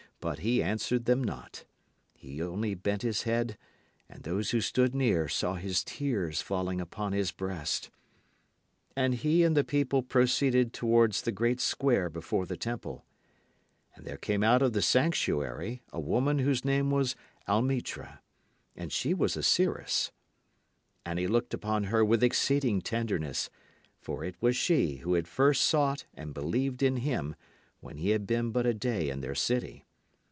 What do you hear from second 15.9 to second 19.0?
a woman whose name was Almitra. And